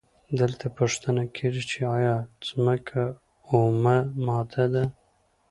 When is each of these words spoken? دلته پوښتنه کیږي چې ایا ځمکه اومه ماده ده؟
دلته 0.39 0.65
پوښتنه 0.77 1.21
کیږي 1.35 1.63
چې 1.71 1.79
ایا 1.97 2.15
ځمکه 2.47 3.01
اومه 3.53 3.97
ماده 4.25 4.65
ده؟ 4.73 4.83